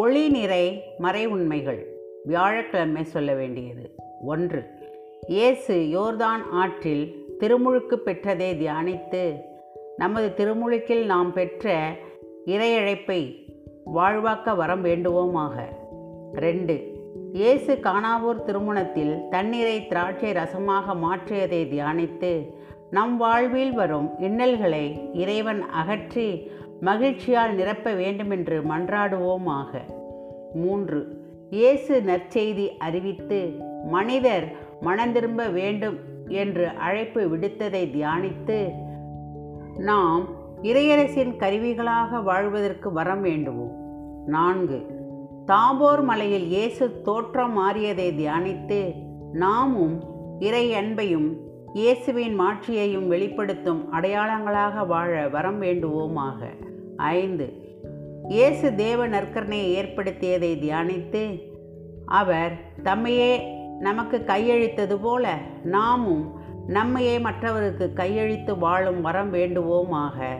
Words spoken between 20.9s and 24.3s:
மாற்றியதை தியானித்து நம் வாழ்வில் வரும்